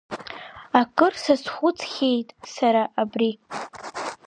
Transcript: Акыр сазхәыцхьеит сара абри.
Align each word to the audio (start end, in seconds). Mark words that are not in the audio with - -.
Акыр 0.79 1.13
сазхәыцхьеит 1.23 2.29
сара 2.53 2.83
абри. 3.01 3.31